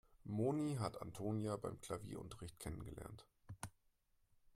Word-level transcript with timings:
Moni 0.23 0.77
hat 0.77 0.99
Antonia 0.99 1.57
beim 1.57 1.79
Klavierunterricht 1.79 2.57
kennengelernt. 2.59 3.27